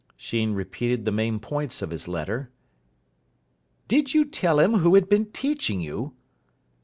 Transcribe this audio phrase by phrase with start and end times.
[0.17, 2.49] Sheen repeated the main points of his letter.
[3.87, 6.15] "Did you tell him who had been teaching you?"